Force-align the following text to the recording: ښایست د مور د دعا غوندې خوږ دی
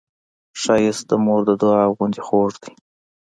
ښایست 0.61 1.03
د 1.09 1.11
مور 1.25 1.41
د 1.49 1.51
دعا 1.61 1.83
غوندې 1.95 2.21
خوږ 2.27 2.53
دی 2.63 2.73